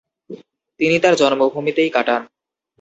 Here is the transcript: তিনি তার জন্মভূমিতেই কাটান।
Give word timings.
তিনি 0.79 0.95
তার 0.99 1.13
জন্মভূমিতেই 1.15 1.89
কাটান। 1.89 2.21